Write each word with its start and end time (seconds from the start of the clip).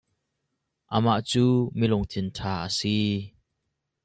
Amah 0.95 1.19
cu 1.29 1.43
mi 1.77 1.85
lungthin 1.91 2.27
ṭha 2.37 2.51
a 2.65 2.67
si. 2.77 2.95